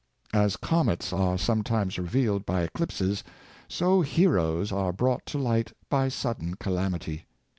As 0.33 0.57
comets 0.57 1.13
are 1.13 1.37
sometimes 1.37 1.99
revealed 1.99 2.43
by 2.43 2.63
eclipses, 2.63 3.23
so 3.67 4.01
heroes 4.01 4.71
are 4.71 4.91
brought 4.91 5.27
to 5.27 5.37
light 5.37 5.73
by 5.91 6.09
sudden 6.09 6.55
calamity. 6.55 7.27